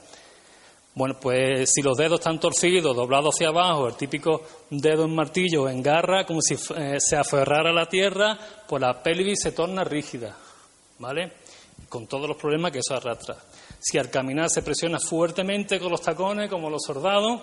[0.94, 5.70] Bueno, pues si los dedos están torcidos, doblados hacia abajo, el típico dedo en martillo
[5.70, 9.86] en garra, como si eh, se aferrara a la tierra, pues la pelvis se torna
[9.86, 10.36] rígida,
[11.00, 11.32] ¿vale?
[11.88, 13.38] Con todos los problemas que eso arrastra.
[13.80, 17.40] Si al caminar se presiona fuertemente con los tacones, como los soldados,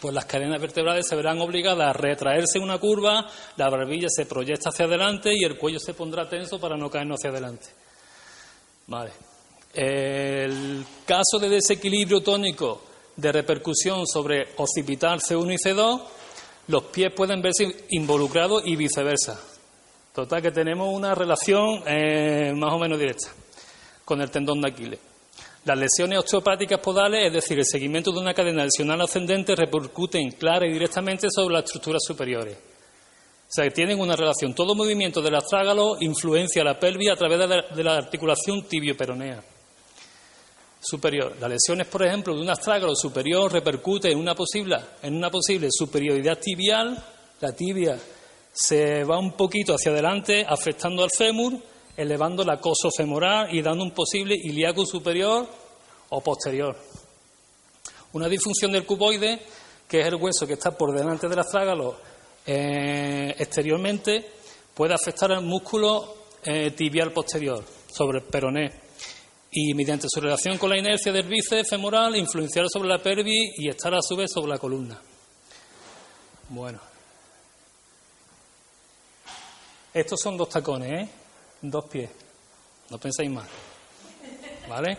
[0.00, 3.26] pues las cadenas vertebrales se verán obligadas a retraerse en una curva,
[3.58, 7.18] la barbilla se proyecta hacia adelante y el cuello se pondrá tenso para no caernos
[7.20, 7.66] hacia adelante.
[8.86, 9.33] Vale.
[9.74, 12.80] El caso de desequilibrio tónico
[13.16, 16.02] de repercusión sobre occipital C1 y C2,
[16.68, 19.40] los pies pueden verse involucrados y viceversa.
[20.14, 23.28] Total, que tenemos una relación eh, más o menos directa
[24.04, 25.00] con el tendón de Aquiles.
[25.64, 30.68] Las lesiones osteopáticas podales, es decir, el seguimiento de una cadena lesional ascendente, repercuten clara
[30.68, 32.56] y directamente sobre las estructuras superiores.
[32.56, 34.54] O sea, que tienen una relación.
[34.54, 39.53] Todo movimiento del astrágalo influencia la pelvis a través de la, de la articulación tibio-peronea
[40.84, 41.36] superior.
[41.40, 45.68] Las lesiones, por ejemplo, de un astrágalo superior repercute en una posible, en una posible
[45.70, 47.02] superioridad tibial.
[47.40, 47.98] La tibia
[48.52, 51.54] se va un poquito hacia adelante, afectando al fémur,
[51.96, 55.46] elevando la coso femoral y dando un posible ilíaco superior
[56.10, 56.76] o posterior.
[58.12, 59.40] Una disfunción del cuboide,
[59.88, 61.96] que es el hueso que está por delante del astrágalo
[62.46, 64.24] eh, exteriormente,
[64.72, 68.83] puede afectar al músculo eh, tibial posterior, sobre el peroné,
[69.56, 73.68] y mediante su relación con la inercia del bíceps femoral influenciar sobre la pelvis y
[73.68, 75.00] estar a su vez sobre la columna.
[76.48, 76.80] Bueno.
[79.92, 81.08] Estos son dos tacones, ¿eh?
[81.62, 82.10] Dos pies.
[82.90, 83.46] No pensáis más.
[84.68, 84.98] ¿Vale?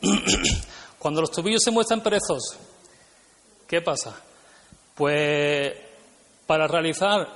[0.98, 2.56] Cuando los tobillos se muestran perezosos,
[3.68, 4.18] ¿qué pasa?
[4.94, 5.74] Pues
[6.46, 7.28] para realizar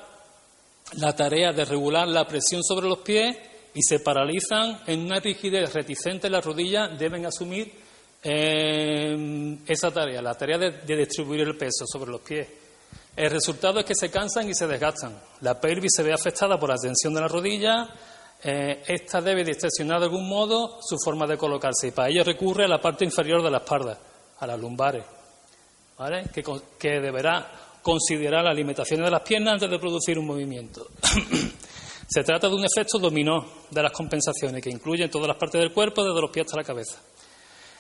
[0.93, 3.37] la tarea de regular la presión sobre los pies
[3.75, 7.73] y se paralizan en una rigidez reticente en la rodilla, deben asumir
[8.23, 12.49] eh, esa tarea, la tarea de, distribuir el peso sobre los pies.
[13.17, 15.21] El resultado es que se cansan y se desgastan.
[15.41, 17.89] La pelvis se ve afectada por la tensión de la rodilla,
[18.43, 22.65] eh, esta debe distorsionar de algún modo su forma de colocarse y para ello recurre
[22.65, 23.99] a la parte inferior de la espalda,
[24.39, 25.05] a las lumbares,
[26.33, 26.45] que,
[26.79, 27.51] que deberá
[27.83, 30.89] considerar las limitaciones de las piernas antes de producir un movimiento.
[32.07, 35.73] Se trata de un efecto dominó de las compensaciones que incluyen todas las partes del
[35.73, 37.01] cuerpo, desde los pies hasta la cabeza.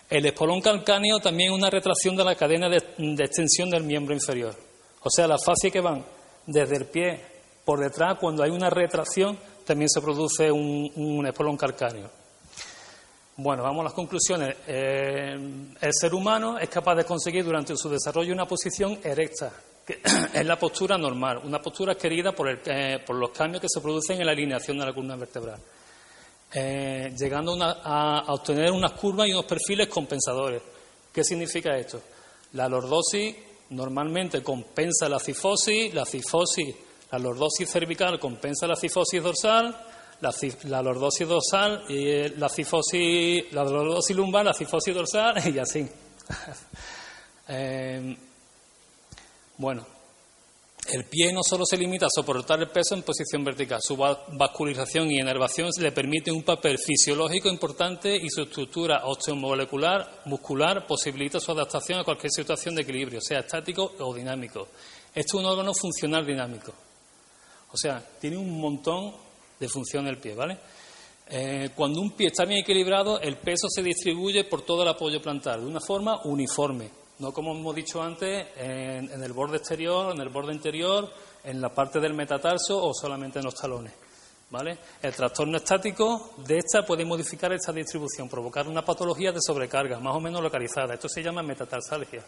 [0.08, 2.78] El espolón calcáneo también es una retracción de la cadena de,
[3.24, 4.54] extensión del miembro inferior.
[5.02, 6.04] O sea, las fascias que van
[6.46, 7.20] desde el pie
[7.64, 12.10] por detrás, cuando hay una retracción, también se produce un, espolón calcáneo.
[13.36, 14.56] Bueno, vamos a las conclusiones.
[14.66, 15.34] Eh,
[15.80, 19.52] el ser humano es capaz de conseguir durante su desarrollo una posición erecta,
[20.34, 24.20] es la postura normal, una postura querida por, eh, por, los cambios que se producen
[24.20, 25.60] en la alineación de la columna vertebral,
[26.52, 30.62] eh, llegando a, a, obtener unas curvas y unos perfiles compensadores.
[31.12, 32.00] ¿Qué significa esto?
[32.52, 33.34] La lordosis
[33.70, 36.74] normalmente compensa la cifosis, la cifosis
[37.14, 39.72] la lordosis cervical compensa la cifosis dorsal,
[40.20, 45.88] la, lordosis dorsal y la cifosis, la lordosis lumbar, la cifosis dorsal y así.
[49.56, 49.86] Bueno,
[50.90, 55.10] el pie no solo se limita a soportar el peso en posición vertical, su vascularización
[55.10, 61.52] y enervación le permite un papel fisiológico importante y su estructura osteomolecular muscular posibilita su
[61.52, 64.68] adaptación a cualquier situación de equilibrio, sea estático o dinámico.
[65.14, 66.74] Esto es un órgano funcional dinámico.
[67.72, 69.14] O sea, tiene un montón
[69.58, 70.58] de función el pie, ¿vale?
[71.28, 75.22] Eh, cuando un pie está bien equilibrado, el peso se distribuye por todo el apoyo
[75.22, 80.20] plantar de una forma uniforme, no como hemos dicho antes, en, el borde exterior, en
[80.20, 81.10] el borde interior,
[81.44, 83.92] en la parte del metatarso o solamente en los talones.
[84.50, 84.78] ¿Vale?
[85.02, 90.14] El trastorno estático de esta puede modificar esta distribución, provocar una patología de sobrecarga, más
[90.14, 90.94] o menos localizada.
[90.94, 92.22] Esto se llama metatarsalgia.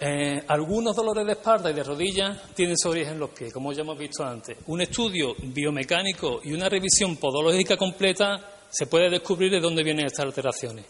[0.00, 3.72] Eh, algunos dolores de espalda y de rodillas tienen su origen en los pies, como
[3.72, 4.58] ya hemos visto antes.
[4.66, 8.36] Un estudio biomecánico y una revisión podológica completa
[8.68, 10.84] se puede descubrir de dónde vienen estas alteraciones.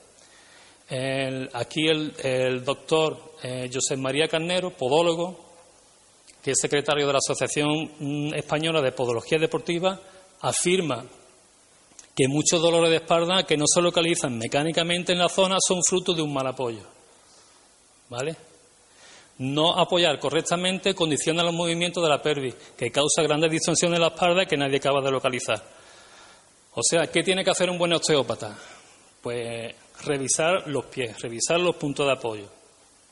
[1.52, 5.44] Aquí el, doctor eh, José María Carnero, podólogo,
[6.42, 9.98] que es secretario de la Asociación mm, Española de Podología Deportiva,
[10.40, 11.04] afirma
[12.14, 16.12] que muchos dolores de espalda que no se localizan mecánicamente en la zona son fruto
[16.14, 16.82] de un mal apoyo.
[18.08, 18.36] ¿Vale?
[19.38, 24.08] No apoyar correctamente condiciona los movimientos de la pelvis, que causa grandes distorsiones en la
[24.08, 25.60] espalda que nadie acaba de localizar.
[26.74, 28.56] O sea, ¿qué tiene que hacer un buen osteópata?
[29.20, 32.46] Pues revisar los pies, revisar los puntos de apoyo.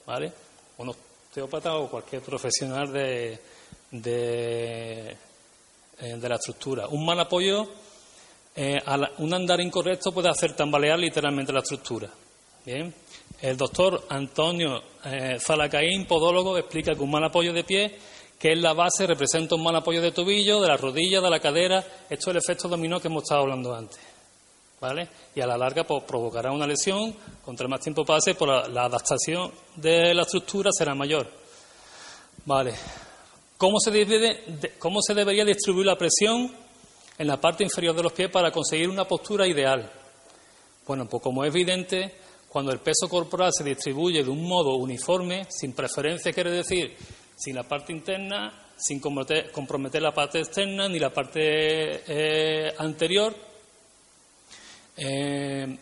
[0.07, 0.33] ¿Vale?
[0.79, 3.39] Un osteópata o cualquier profesional de,
[3.91, 5.17] de,
[6.01, 6.89] eh, la estructura.
[6.89, 7.69] Un mal apoyo,
[8.57, 8.81] eh,
[9.19, 12.09] un andar incorrecto puede hacer tambalear literalmente la estructura.
[12.65, 12.93] Bien.
[13.41, 17.99] El doctor Antonio eh, Zalacaín, podólogo, explica que un mal apoyo de pie,
[18.39, 21.41] que es la base, representa un mal apoyo de tobillo, de la rodilla, de la
[21.41, 21.79] cadera.
[22.09, 24.12] Esto es el efecto dominó que hemos estado hablando antes.
[24.83, 25.09] ¿Vale?
[25.37, 27.15] Y a la larga pues, provocará una lesión,
[27.45, 31.31] contra más tiempo pase, por pues, la, adaptación de la estructura será mayor.
[32.45, 32.75] ¿Vale?
[33.57, 36.51] ¿Cómo se, ¿Cómo se debería distribuir la presión
[37.17, 39.89] en la parte inferior de los pies para conseguir una postura ideal?
[40.85, 42.17] Bueno, pues como es evidente,
[42.49, 46.97] cuando el peso corporal se distribuye de un modo uniforme, sin preferencia, quiere decir,
[47.37, 53.52] sin la parte interna, sin comprometer, la parte externa ni la parte eh, anterior,
[54.97, 55.77] eh,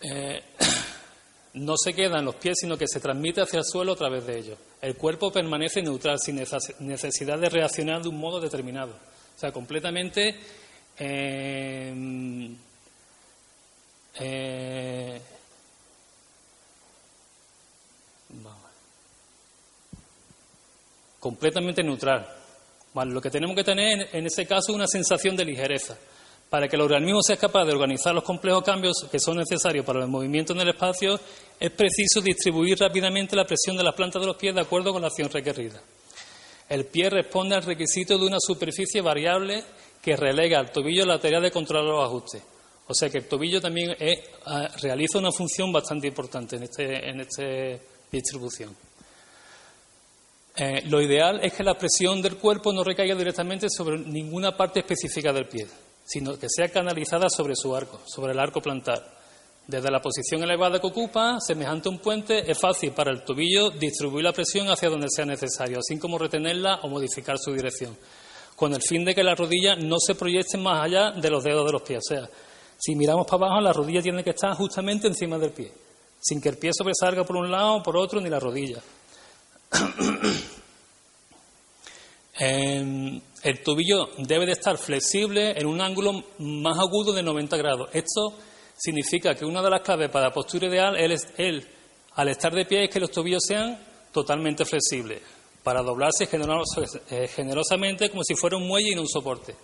[0.00, 0.42] eh,
[1.54, 4.26] no se queda en los pies, sino que se transmite hacia el suelo a través
[4.26, 4.58] de ellos.
[4.80, 6.42] El cuerpo permanece neutral, sin
[6.80, 8.92] necesidad de reaccionar de un modo determinado.
[8.92, 10.36] O sea, completamente
[21.24, 22.28] completamente neutral.
[22.94, 25.96] lo que tenemos que tener en ese caso es una sensación de ligereza.
[26.54, 30.02] Para que el organismo sea capaz de organizar los complejos cambios que son necesarios para
[30.02, 31.18] el movimiento en el espacio,
[31.58, 35.02] es preciso distribuir rápidamente la presión de las plantas de los pies de acuerdo con
[35.02, 35.82] la acción requerida.
[36.68, 39.64] El pie responde al requisito de una superficie variable
[40.00, 42.44] que relega al tobillo la tarea de controlar los ajustes.
[42.86, 43.96] O sea que el tobillo también
[44.46, 47.80] ah, realiza una función bastante importante en esta este
[48.12, 48.76] distribución.
[50.54, 54.78] Eh, lo ideal es que la presión del cuerpo no recaiga directamente sobre ninguna parte
[54.78, 55.66] específica del pie,
[56.04, 59.14] sino que sea canalizada sobre su arco, sobre el arco plantar.
[59.66, 63.70] Desde la posición elevada que ocupa, semejante a un puente, es fácil para el tobillo
[63.70, 67.96] distribuir la presión hacia donde sea necesario, así como retenerla o modificar su dirección,
[68.56, 71.64] con el fin de que las rodillas no se proyecten más allá de los dedos
[71.64, 72.00] de los pies.
[72.06, 72.28] O sea,
[72.78, 75.72] si miramos para abajo, la rodilla tiene que estar justamente encima del pie,
[76.20, 78.82] sin que el pie sobresalga por un lado o por otro, ni la rodilla.
[82.36, 87.90] Em, el tobillo debe de estar flexible en un ángulo más agudo de 90 grados.
[87.92, 88.32] Esto
[88.74, 91.68] significa que una de las claves para la postura ideal es el,
[92.14, 93.78] al estar de pie es que los tobillos sean
[94.12, 95.20] totalmente flexibles,
[95.62, 96.26] para doblarse
[97.10, 99.54] eh, generosamente como si fuera un muelle y no un soporte.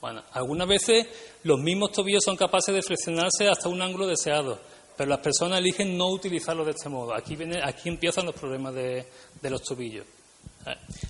[0.00, 1.06] Bueno, algunas veces
[1.42, 4.58] los mismos tobillos son capaces de flexionarse hasta un ángulo deseado,
[4.96, 7.14] pero las personas eligen no utilizarlo de este modo.
[7.14, 9.04] Aquí, viene, aquí empiezan los problemas de
[9.42, 10.06] los tobillos.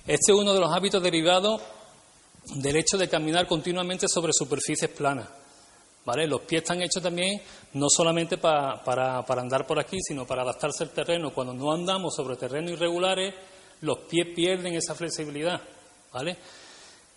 [0.05, 1.61] Este es uno de los hábitos derivados
[2.55, 5.27] del hecho de caminar continuamente sobre superficies planas.
[6.05, 6.25] ¿Vale?
[6.25, 7.41] Los pies están hechos también
[7.73, 8.81] no solamente para,
[9.27, 11.33] andar por aquí, sino para adaptarse al terreno.
[11.33, 13.35] Cuando no andamos sobre terrenos irregulares,
[13.81, 15.59] los pies pierden esa flexibilidad.
[16.13, 16.37] ¿Vale?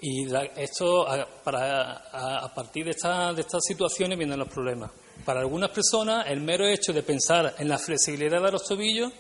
[0.01, 0.27] Y
[0.57, 2.97] esto, a, partir de,
[3.35, 4.91] de estas situaciones vienen los problemas.
[5.25, 9.13] Para algunas personas, el mero hecho de pensar en la flexibilidad de los tobillos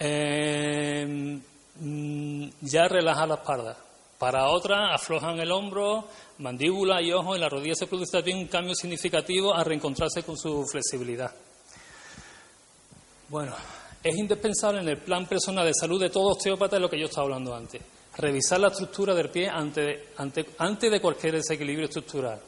[0.00, 1.38] eh,
[1.80, 3.76] Mm, ya relaja la espalda.
[4.18, 6.04] Para otras, aflojan el hombro,
[6.38, 10.36] mandíbula y ojo, y la rodilla se produce también un cambio significativo a reencontrarse con
[10.36, 11.32] su flexibilidad.
[13.28, 13.54] Bueno,
[14.02, 17.26] es indispensable en el plan personal de salud de todo osteópata lo que yo estaba
[17.26, 17.80] hablando antes.
[18.16, 22.40] Revisar la estructura del pie antes, de cualquier desequilibrio estructural.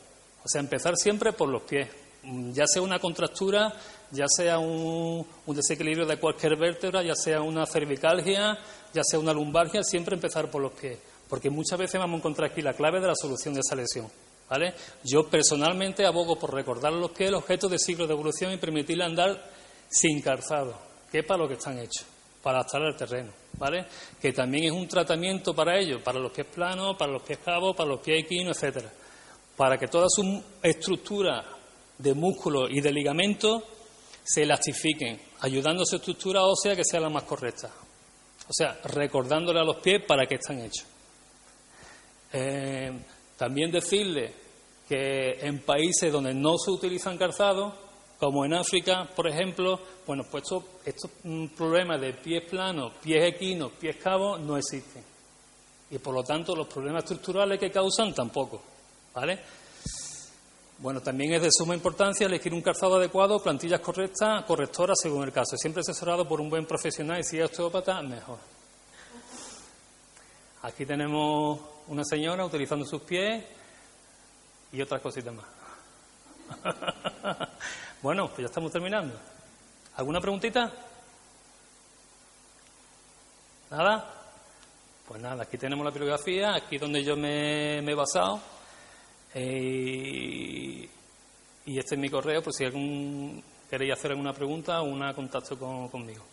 [0.42, 1.88] O sea, empezar siempre por los pies.
[2.22, 3.72] Mm, ya sea una contractura,
[4.10, 8.58] ya sea un, desequilibrio de cualquier vértebra, ya sea una cervicalgia,
[8.92, 10.98] ya sea una lumbargia, siempre empezar por los pies,
[11.30, 14.10] porque muchas veces vamos a encontrar aquí la clave de la solución de esa lesión.
[14.48, 14.74] ¿vale?
[15.04, 19.04] Yo personalmente abogo por recordar los pies el objeto de ciclo de evolución y permitirle
[19.04, 19.50] andar
[19.88, 20.76] sin calzado,
[21.10, 22.04] que es para lo que están hechos,
[22.42, 23.32] para adaptar al terreno.
[23.56, 23.86] ¿vale?
[24.20, 27.76] Que también es un tratamiento para ellos, para los pies planos, para los pies cabos,
[27.76, 28.90] para los pies equinos, etcétera,
[29.56, 31.44] para que toda su estructura
[31.96, 33.62] de músculo y de ligamento
[34.24, 37.70] se elastifiquen, ayudando a su estructura ósea que sea la más correcta.
[38.48, 40.86] O sea, recordándole a los pies para qué están hechos.
[42.32, 42.92] Eh,
[43.36, 44.32] también decirle
[44.88, 47.74] que en países donde no se utilizan calzados,
[48.18, 51.10] como en África, por ejemplo, bueno, pues estos, estos
[51.56, 55.02] problemas de pies planos, pies equinos, pies cabos no existen.
[55.90, 58.62] Y por lo tanto, los problemas estructurales que causan tampoco.
[59.14, 59.40] ¿Vale?
[60.78, 65.32] Bueno, también es de suma importancia elegir un calzado adecuado, plantillas correctas, correctoras según el
[65.32, 65.56] caso.
[65.56, 68.38] Siempre asesorado por un buen profesional y si es osteópata, mejor.
[70.62, 71.58] Aquí tenemos
[71.88, 73.44] una señora utilizando sus pies
[74.72, 75.46] y otras cositas más.
[78.02, 79.18] bueno, pues ya estamos terminando.
[79.96, 80.70] ¿Alguna preguntita?
[83.70, 84.14] ¿Nada?
[85.08, 88.40] Pues nada, aquí tenemos la bibliografía, aquí donde yo me he basado.
[89.34, 90.88] Eh,
[91.66, 95.56] y este es mi correo por si algún queréis hacer alguna pregunta o un contacto
[95.56, 96.24] conmigo.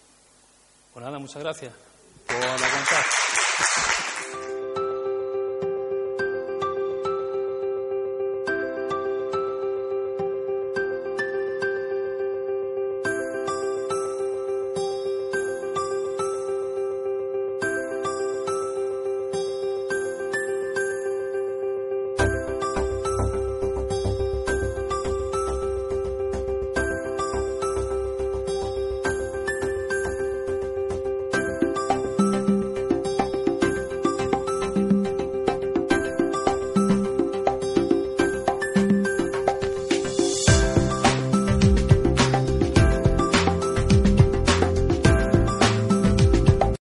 [0.93, 1.73] Pues nada, muchas gracias
[2.25, 4.06] por la contacto.